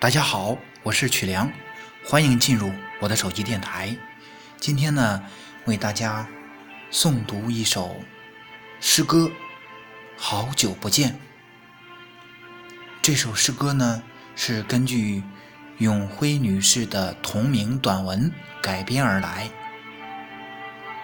[0.00, 1.52] 大家好，我是曲良，
[2.06, 3.94] 欢迎进入我的手机电台。
[4.58, 5.22] 今天呢，
[5.66, 6.26] 为大家
[6.90, 7.94] 诵读一首
[8.80, 9.26] 诗歌
[10.16, 11.10] 《好久不见》。
[13.02, 14.02] 这首诗歌呢，
[14.34, 15.22] 是根据
[15.76, 18.32] 永辉女士的同名短文
[18.62, 19.50] 改编而来。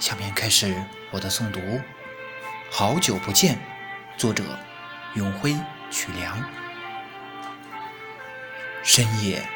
[0.00, 0.74] 下面开始
[1.12, 1.60] 我的诵读，
[2.72, 3.54] 《好久不见》，
[4.16, 4.42] 作者
[5.14, 5.56] 永辉
[5.92, 6.44] 曲良。
[8.82, 9.46] 深夜，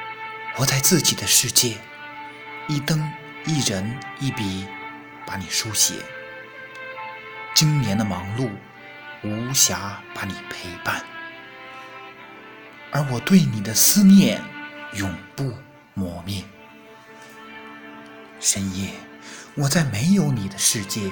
[0.57, 1.79] 我在自己的世界，
[2.69, 3.11] 一灯
[3.47, 4.67] 一人一笔，
[5.27, 5.95] 把你书写。
[7.55, 8.51] 今年的忙碌，
[9.23, 11.03] 无暇把你陪伴，
[12.93, 14.43] 而我对你的思念，
[14.93, 15.57] 永不
[15.95, 16.45] 磨灭。
[18.41, 18.91] 深夜，
[19.55, 21.11] 我在没有你的世界，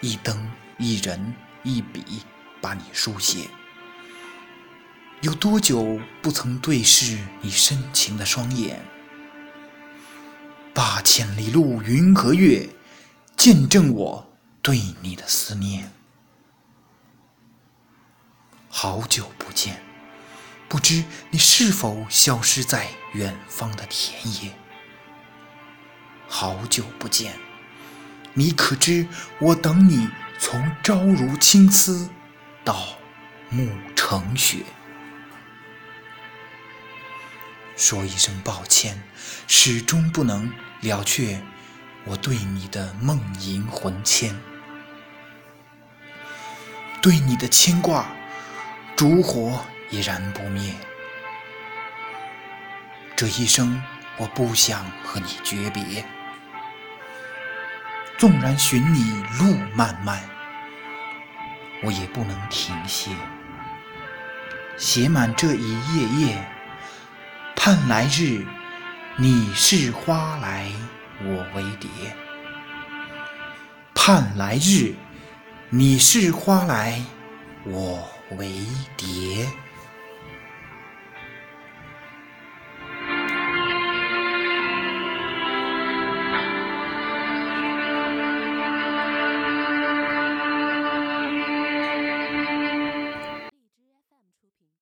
[0.00, 0.48] 一灯
[0.78, 1.34] 一人
[1.64, 2.22] 一笔，
[2.60, 3.48] 把你书写。
[5.26, 8.80] 有多久不曾对视你深情的双眼？
[10.72, 12.68] 八千里路云和月，
[13.36, 14.24] 见证我
[14.62, 15.90] 对你的思念。
[18.68, 19.82] 好久不见，
[20.68, 24.52] 不知你是否消失在远方的田野？
[26.28, 27.32] 好久不见，
[28.32, 29.08] 你可知
[29.40, 32.08] 我等你从朝如青丝
[32.64, 32.80] 到
[33.50, 34.58] 暮成雪？
[37.76, 39.00] 说一声抱歉，
[39.46, 41.38] 始终不能了却
[42.04, 44.34] 我对你的梦萦魂牵，
[47.02, 48.06] 对你的牵挂，
[48.96, 50.74] 烛火也燃不灭。
[53.14, 53.82] 这一生，
[54.16, 56.02] 我不想和你诀别，
[58.16, 60.26] 纵然寻你路漫漫，
[61.82, 63.10] 我也不能停歇，
[64.78, 66.55] 写满这一页页。
[67.66, 68.46] 盼来日，
[69.16, 70.70] 你是花来
[71.24, 71.90] 我为蝶。
[73.92, 74.94] 盼来日，
[75.68, 77.02] 你是花来
[77.64, 78.52] 我为
[78.96, 79.48] 蝶。